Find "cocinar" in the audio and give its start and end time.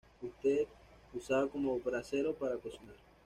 2.57-2.95